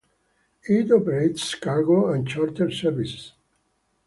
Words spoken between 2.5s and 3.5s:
services.